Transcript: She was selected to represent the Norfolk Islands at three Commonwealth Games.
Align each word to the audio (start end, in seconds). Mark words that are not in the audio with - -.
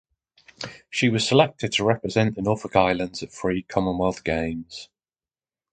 She 0.89 1.09
was 1.09 1.27
selected 1.27 1.73
to 1.73 1.83
represent 1.83 2.33
the 2.33 2.41
Norfolk 2.41 2.75
Islands 2.75 3.21
at 3.21 3.31
three 3.31 3.61
Commonwealth 3.61 4.23
Games. 4.23 4.89